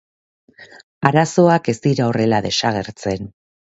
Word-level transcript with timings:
Arazoak 1.11 1.71
ez 1.77 1.79
dira 1.87 2.09
horrela 2.11 2.43
desagertzen. 2.51 3.35